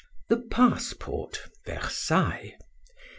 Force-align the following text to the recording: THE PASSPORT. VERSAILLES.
THE 0.29 0.37
PASSPORT. 0.37 1.41
VERSAILLES. 1.63 2.53